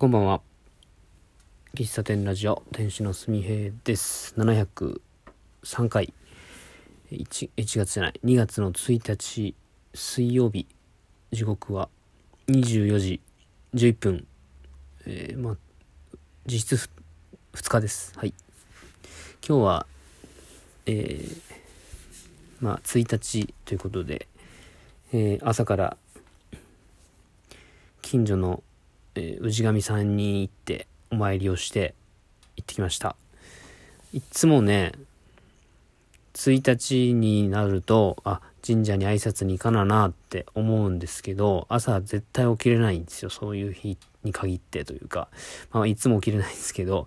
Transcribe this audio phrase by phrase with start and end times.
[0.00, 0.40] こんばんは。
[1.74, 4.34] 喫茶店ラジオ、店主のすみへいです。
[4.38, 6.14] 703回、
[7.12, 9.54] 1, 1月じゃない、2月の1日
[9.92, 10.66] 水曜日、
[11.32, 11.90] 時刻は
[12.48, 13.20] 24時
[13.74, 14.26] 11分、
[15.04, 15.56] えー、まあ、
[16.46, 16.90] 実質
[17.52, 18.18] 2日です。
[18.18, 18.32] はい。
[19.46, 19.86] 今日は、
[20.86, 21.40] えー、
[22.62, 24.28] まあ、1日ということで、
[25.12, 25.98] えー、朝から
[28.00, 28.62] 近所の、
[29.14, 31.94] えー、氏神さんに行ってお参りをして
[32.56, 33.16] 行ってきました。
[34.12, 34.92] いつもね
[36.34, 45.28] 1日になるとあ神社に挨拶に行かななって思うんですけど朝絶対起きれないんですよそういう日に限ってというか、
[45.72, 47.06] まあ、いつも起きれないんですけど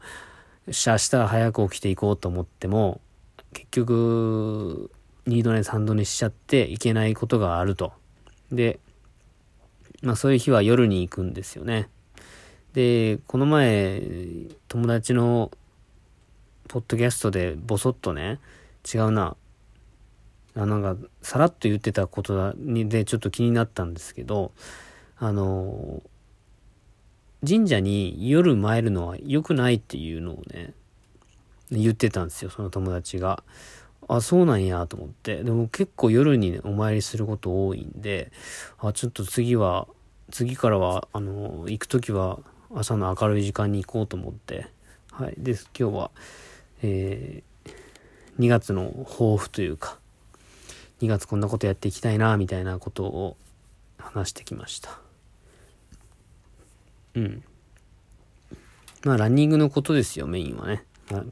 [0.68, 3.02] よし明日早く起きていこうと思っても
[3.54, 4.92] 結局
[5.28, 7.94] 2度寝3度寝しちゃっていけないことがあると。
[8.52, 8.80] で
[10.02, 11.90] まあそういう日は夜に行くんですよね。
[12.74, 14.02] で、この前、
[14.68, 15.52] 友達の
[16.68, 18.40] ポッドキャストでボソッとね、
[18.92, 19.36] 違うな。
[20.56, 24.52] あなんか、さらっと言ってたことでちょっと気になったんですけど、
[25.18, 26.02] あの、
[27.48, 30.74] 神社に夜参るのは良くないっていうのをね、
[31.70, 33.44] 言ってたんですよ、その友達が。
[34.08, 35.44] あ、そうなんやと思って。
[35.44, 38.32] でも結構夜に、ね、お参りすること多いんで、
[38.80, 39.88] あ、ちょっと次は、
[40.32, 42.40] 次からは、あの、行く時は
[42.76, 44.68] 朝の明るい時間に行こうと思って、
[45.12, 45.36] はい。
[45.38, 46.12] で、今日は、
[46.82, 47.72] えー、
[48.40, 50.00] 2月の抱負というか、
[51.02, 53.38] 2月こんなことやっていきたいな、みたいなことを
[53.98, 55.00] 話してきました。
[57.16, 57.44] うん。
[59.04, 60.84] まあ、ランニングのことですよ、メインはね。
[61.12, 61.24] まあ、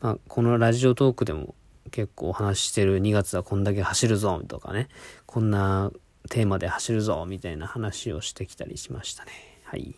[0.00, 1.54] まあ、このラジオトークでも
[1.90, 4.88] 結構お話ししてる2月はこんだけ走るぞとかね、
[5.26, 5.92] こんな
[6.28, 9.32] テーマで走るぞみたいな話をしてきたりしましたね。
[9.64, 9.94] はい。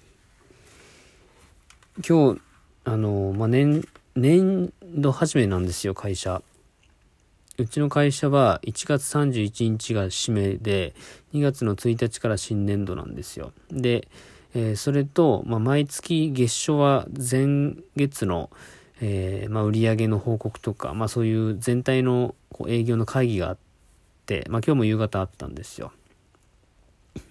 [2.01, 2.41] 今日、
[2.85, 6.43] あの、まあ、年、年度始めなんですよ、会社。
[7.59, 10.95] うちの会社は1月31日が締めで、
[11.35, 13.53] 2月の1日から新年度なんですよ。
[13.71, 14.09] で、
[14.55, 18.49] えー、それと、まあ、毎月月初は前月の、
[19.03, 23.59] えー、まあ、売上の報告とか、まあ、そういう全体のこう営業の会議があっ
[24.25, 25.93] て、まあ、今日も夕方あったんですよ。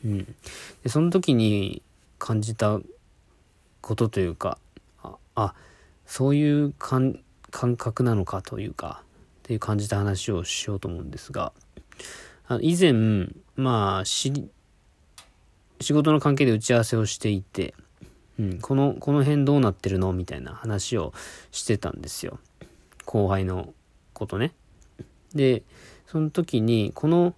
[0.05, 0.35] うん。
[0.83, 1.81] で、その時に
[2.19, 2.79] 感じた
[3.91, 4.57] ことというか、
[5.03, 5.53] あ、あ
[6.05, 7.19] そういう感
[7.51, 9.03] 覚なのかというか、
[9.39, 11.51] っていう感じた話をしようと思うんですが、
[12.47, 12.93] あ以前、
[13.57, 14.31] まあ、仕
[15.81, 17.73] 事の関係で打ち合わせをしていて、
[18.39, 21.11] うん、この、この辺どうなってるのみたいな話を
[21.51, 22.39] してたんですよ。
[23.03, 23.73] 後輩の
[24.13, 24.53] ことね。
[25.35, 25.63] で、
[26.07, 27.35] その時に、この、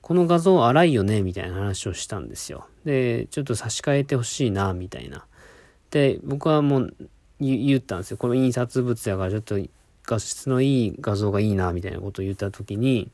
[0.00, 2.66] この画像荒いよねみたいな話をしたんですよ。
[2.84, 5.26] で、ちょっと差し替えてほしいな、みたいな。
[5.94, 6.94] で、僕はもう
[7.38, 8.16] 言ったんですよ。
[8.16, 9.60] この印刷物やからちょっと
[10.04, 13.12] 画質のいい画像がいいな、みたいなことを言った時に、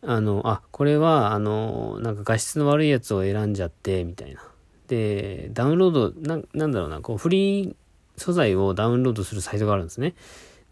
[0.00, 4.42] あの、あ、これは、あの、なんか画質の悪いやつを選んじゃって、みたいな。
[4.88, 7.76] で、ダウンロード、ななんだろうな、こう、フリー
[8.16, 10.14] 素材をダウンロードするサイトがあるんですね。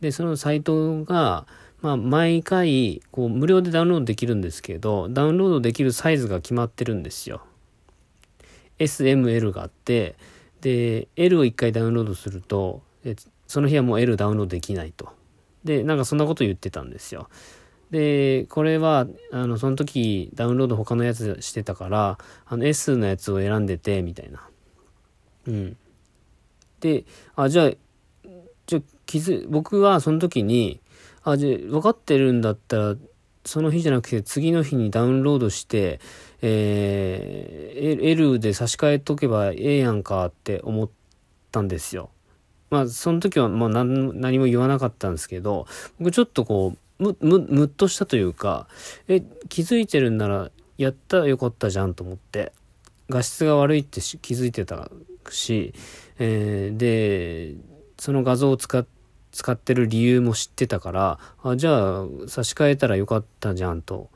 [0.00, 1.46] で、そのサイトが、
[1.82, 7.42] まあ、毎回、こう、無料でダウンロードできるんですけど、ダウンロードできるサイズが決まってるんですよ。
[8.78, 10.16] S、M、L があって、
[10.64, 12.80] で、L を一回ダウンロードすると、
[13.46, 15.10] その日はもう L ダウンロードできないと。
[15.62, 17.28] で、なんかそんなこと言ってたんですよ。
[17.90, 24.48] で、これは、あの、その時ダウンロード他のやつしてたから、あの S のやつを選んでて、みたいな。
[25.48, 25.76] うん。
[26.80, 27.04] で、
[27.36, 27.70] あ、じゃあ、
[28.66, 30.80] じゃあ、気づ、僕はその時に、
[31.24, 32.96] あ、じゃあ、分かってるんだったら、
[33.44, 36.00] その日じゃなくて次の日にダウンロードして、
[36.40, 40.90] えー、L で差し替えとけばええやんかって思っ
[41.52, 42.10] たんですよ。
[42.70, 45.66] まあ、その時はもう何何も言わなかったんですけど、
[45.98, 48.66] 僕ちょっとこう、む、む、むっとしたというか、
[49.08, 52.52] え、気づいてるんなら、やったらよかったじゃんと思って、
[53.10, 54.90] 画質が悪いって気づいてた
[55.30, 55.74] し、
[56.18, 57.56] えー、で、
[57.98, 58.93] その画像を使って
[59.34, 64.08] 使ってる理由も知ってたから、あ、じゃあ差し替えたらよかったじゃんと。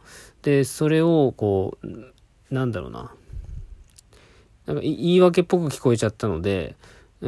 [0.42, 3.12] で、それをこう、なんだろうな。
[4.66, 6.76] なんか言い訳っぽく聞こえちゃったので、
[7.20, 7.26] え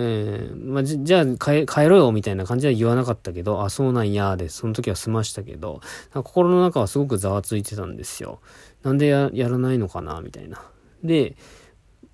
[0.53, 5.81] ー、まあ、じゃあ帰帰ろよみたいな感じは言わなかったけど、あ、そうなんやで、その時は済ましたけど、
[6.15, 8.41] 心の中はすごくざわついてたんですよ。
[8.85, 10.63] なんでややらないのかなみたいな。
[11.03, 11.35] で、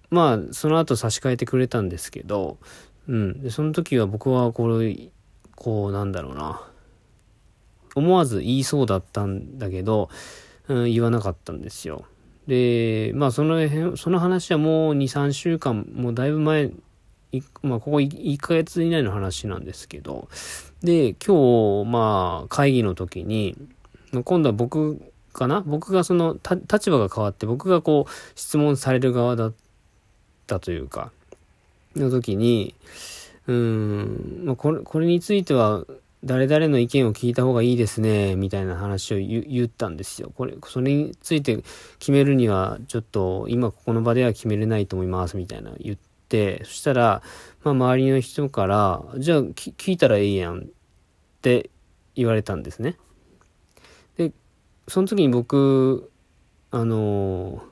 [0.09, 2.57] まあ、その後差し替えてくれたんですけど、
[3.09, 3.43] うん。
[3.43, 5.11] で、その時は僕はこれ、
[5.57, 6.63] こう、なんだろうな。
[7.97, 10.11] 思わず言いそうだったんだけど、
[10.69, 12.05] うん、言わなかったんですよ。
[12.47, 16.71] で、まあその辺、その話はもう2、3週間、もうだいぶ前、
[17.63, 20.29] まあここ 1, 1ヶ月以内の話なんですけど、
[20.83, 23.57] で、今日、まあ会議の時に、
[24.25, 25.01] 今度は僕
[25.33, 25.63] かな？
[25.63, 26.35] 僕がその
[26.71, 29.53] 立場が変わって僕がこう質問される側だっ
[30.47, 31.11] たというか、
[31.97, 32.75] の時に、
[33.47, 35.85] うん、ま、これ、これについては
[36.25, 40.33] 誰々の意見を聞いた方がいいですね、みたいな話を言ったんですよ。
[40.35, 41.63] これ、それについて
[42.01, 45.97] 決めるには、ちょっと今ここの場では決めれないと思います、みたいな言っ
[46.29, 47.23] て、そしたら、
[47.63, 50.63] まあ周りの人から、じゃあ聞いたらいいやんっ
[51.43, 51.71] て
[52.17, 52.97] 言われたんですね。
[54.17, 54.33] で、
[54.89, 56.11] その時に僕、
[56.73, 57.63] あの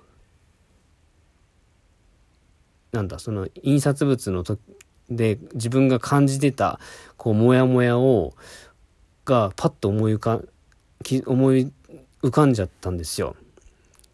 [2.92, 4.58] なんだ、その印刷物のと
[5.10, 6.80] で自分が感じてた
[7.16, 8.34] こうモヤモヤを
[9.24, 10.40] がパッと思い浮か
[11.26, 11.72] 思い
[12.22, 13.36] 浮かんじゃったんですよ。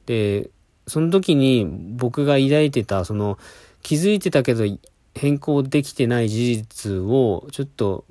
[0.06, 0.50] で
[0.86, 1.66] その時に
[1.96, 3.38] 僕が抱いてたその
[3.82, 4.64] 気づいてたけど
[5.14, 8.04] 変更できてない事実をちょっと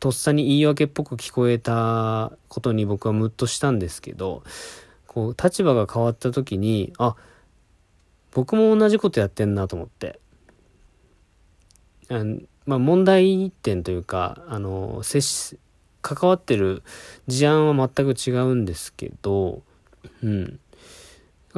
[0.00, 4.42] とっさに言い訳っぽく聞こえたことに僕はムッとしたんですけど
[5.06, 7.14] こう立場が変わった時にあ
[8.32, 10.18] 僕も同じことやってんなと思って
[12.20, 12.24] あ
[12.66, 15.58] まあ、問題点というか、あの、接し、
[16.00, 16.82] 関わってる
[17.28, 19.62] 事案は全く違うんですけど、
[20.22, 20.44] うん。
[20.46, 20.58] だか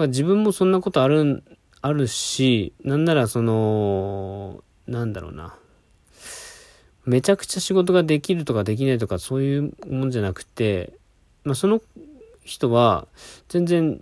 [0.03, 1.43] ら自分もそんなことある、
[1.81, 5.56] あるし、なんならその、なんだろうな。
[7.06, 10.95] めちゃくちゃ仕事ができるとかできないとかそういうもんじゃなくて、
[11.45, 11.83] まあ、その
[12.45, 13.06] 人は
[13.49, 13.99] 全然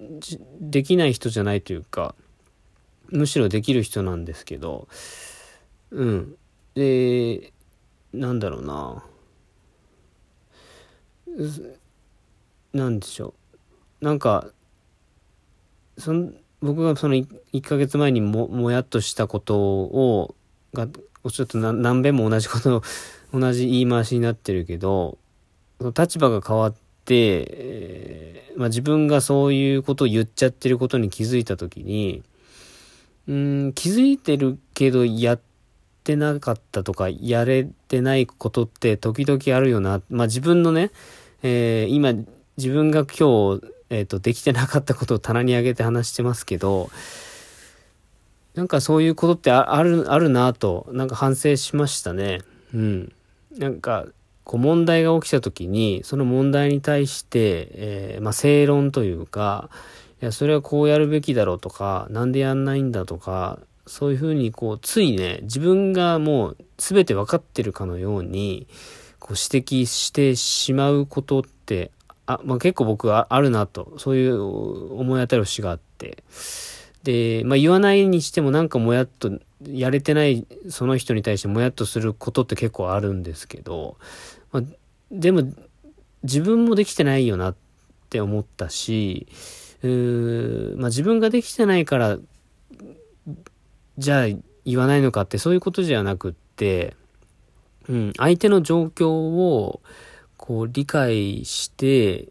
[0.61, 2.15] できない人じゃないというか、
[3.11, 4.89] むしろできる人なんですけど、
[5.91, 6.37] うん。
[6.75, 7.53] で、
[8.13, 9.05] なんだろうな。
[12.73, 13.35] なんでしょ
[14.01, 14.05] う。
[14.05, 14.49] なんか、
[15.99, 20.35] その、僕がその 1, 1ヶ月前にも、もやっとしたことを、
[20.73, 22.83] が、ちょっと何遍も同じことを、
[23.39, 25.19] 同じ言い回しになってるけど、
[25.79, 32.23] その立場が変わって、えー、まあ、自分がそういうことを言っちゃってることに気づいたときに、
[33.27, 35.52] うん、気づいてるけどやって
[36.03, 40.03] ってなかったとか、やれてないことって時々あるよな。
[40.11, 40.91] まあ自分のね、
[41.45, 42.13] えー、今、
[42.57, 46.91] 自分が今日、えっ、ー、と、できてなかったことを棚に上げて話してますけど、
[48.55, 52.41] なんかそういうことってある、あるなと、なんか反省しましたね。
[52.75, 53.13] うん。
[53.57, 54.07] なんか、
[54.43, 59.71] こう問題が起きた時に、その問題に対して、えー、まあ正論というか、
[60.21, 68.67] いや、それはこうやるべきだろうとか、なんでやんないんだとか、そういうふうにこう、ついね、自分がもう全て分かってるかのように、
[69.19, 71.91] こう指摘してしまうことって、
[72.27, 76.23] あ、まあ、結構僕はあるなと、そういう思い当たる節があって、
[77.03, 79.39] で、まあ、言わないにしてもなんかもやっと、
[79.69, 83.97] やれてないその人に対してもやっとすることって結構あるんですけど、
[84.51, 84.63] まあ、
[85.13, 85.43] でも
[86.25, 87.57] 自分もできてないよなっ
[88.11, 89.29] て思ったし、
[89.83, 92.19] うーまあ、自分ができてないから
[93.99, 94.27] じゃあ
[94.65, 96.97] 言わないのかってそういうことじゃなくって、
[97.89, 99.81] うん、相手の状況を
[100.37, 102.29] こう理解して、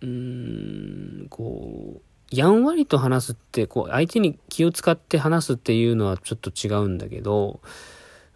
[0.00, 7.60] うん、こう、やんわりと話すって、こう、相手に気を使って話すっていうのはちょっと違うんだけど、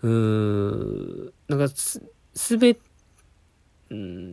[0.02, 2.02] うーん、なんかす、
[2.34, 2.78] すべ、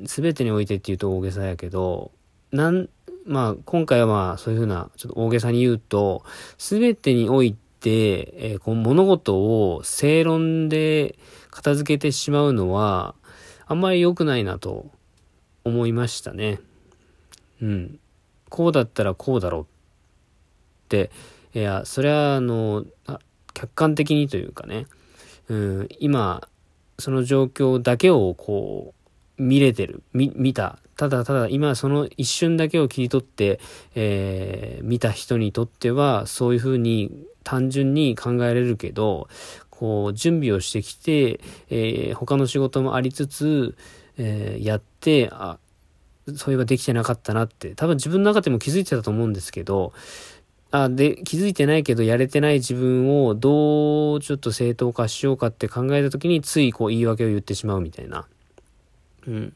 [0.06, 2.12] すべてにおいてっていうと大げさやけど、
[2.52, 2.90] なん、
[3.25, 6.24] まあ、今回はまあ、そういうふうな、ちょっと大げさに言うと、
[6.58, 11.18] すべてにおいて、えー、この物事を正論で
[11.51, 13.15] 片付けてしまうのは、
[13.68, 14.92] あんまり良くないなと
[15.63, 16.60] 思いましたね。
[17.62, 18.00] うん。
[18.50, 19.68] こうだったらこうだろうっ
[20.89, 21.12] て、
[21.54, 22.86] いや、それはあの、
[23.54, 24.86] 客観的にというかね、
[25.48, 26.48] うん、今、
[27.00, 29.05] その状況だけをこう、
[29.38, 30.80] 見れてる、見、見た。
[30.98, 33.60] ただただ今その一瞬だけを切り取って、
[33.96, 39.27] えー、見た人にとっては、そういうふうに単純に考えられるけど、
[39.70, 43.75] こう、準備をしてきて、えー、他の仕事もありつつ、
[44.18, 45.60] えー、やって、あ、
[46.36, 49.94] そういえばできてなかったなって、多分自分の中でも気づいてたと思うんですけど、
[50.72, 58.25] あ、で、気づいてないけどやれてない自分をどうちょっと正当化しようかって考えた時についこう言い訳を言ってしまうみたいな。
[59.27, 59.53] うん。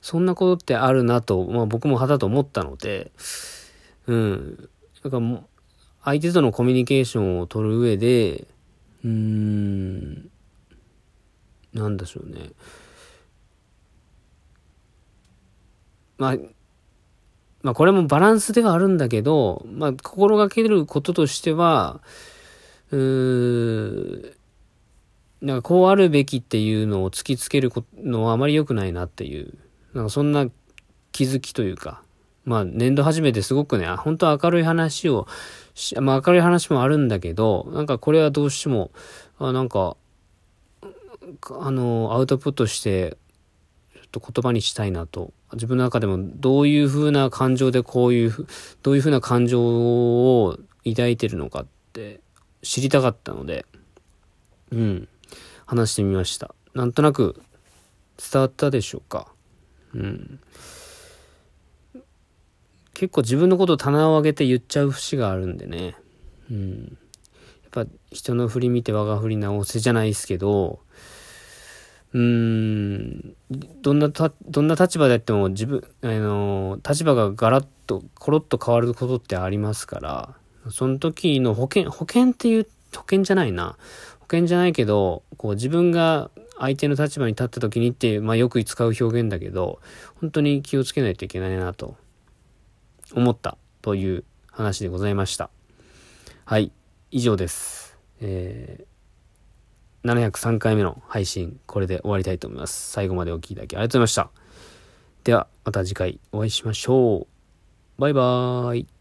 [0.00, 3.10] そんなことってあるなと、まあ僕も肌と思ったので、
[4.06, 4.68] うん。
[5.02, 5.44] なんかもう、
[6.04, 8.46] 相手とのコミュニケーションを取る上で、
[9.04, 10.30] うーん、
[11.74, 12.50] なんでしょうね。
[16.16, 16.36] まあ、
[17.62, 22.00] まあこれもバランスではあるんだけど、まあ心がけることとしては、
[22.90, 24.37] うーん
[25.40, 29.54] なんかこうあるべきっていうのを突きつけるのはあまり良くないなっていう、
[29.94, 30.46] なんかそんな
[31.12, 32.02] 気づきというか、
[32.44, 35.26] まあ年度初めてすごくね、本当明るい話を
[36.00, 38.90] まあ明るい話もあるんだけど、なんかこれはどうしても、
[39.38, 39.96] あなんか、
[41.60, 43.16] あの、アウトプットして、
[43.94, 45.32] ちょっと言葉にしたいなと。
[45.52, 48.46] 自分の中でもどういう風な感情でこういう、
[48.82, 52.20] どういう風な感情を抱いてるのかって
[52.62, 53.64] 知りたかったので、
[54.72, 55.08] うん、
[55.68, 56.54] 話してみました。
[56.74, 57.42] なんとなく
[58.16, 59.28] 伝わったでしょうか？
[59.94, 60.40] うん。
[62.94, 65.94] 結構自分のことを棚を上げて言っちゃう節があるんでね。
[66.50, 66.98] うん。
[67.62, 70.80] やっぱ人の振り見て我が振り直せじゃないですけど、
[72.14, 73.36] うーん、
[73.82, 80.34] どんなた、どんな立場であっても自分、あの、立場がガラッと、コロッと変わることってありますから、
[80.70, 83.76] その時の保険、保険っていう、保険じゃないな。
[84.28, 89.80] 保険じゃないけど、こう自分が相手の立場に立った時にって、まあよく使う表現だけど、
[90.20, 91.96] 本当に気をつけないといけないなと
[93.14, 95.48] 思ったという話でございました。
[96.44, 96.72] はい、
[97.10, 97.96] 以上です。
[98.20, 102.90] えー、703回目の配信、これで終わりたいと思います。
[102.90, 104.30] 最後までお聴きいただきありがとうございました。
[105.24, 107.26] では、また次回お会いしましょ
[107.98, 108.00] う。
[108.00, 108.97] バイバーイ。